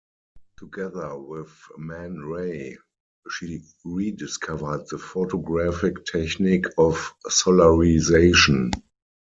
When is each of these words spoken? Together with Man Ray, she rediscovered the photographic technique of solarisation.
Together 0.57 1.15
with 1.15 1.53
Man 1.77 2.17
Ray, 2.21 2.75
she 3.29 3.61
rediscovered 3.85 4.87
the 4.89 4.97
photographic 4.97 6.05
technique 6.07 6.65
of 6.79 7.13
solarisation. 7.27 8.71